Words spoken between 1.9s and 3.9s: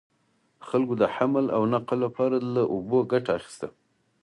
لپاره له اوبو ګټه اخیسته.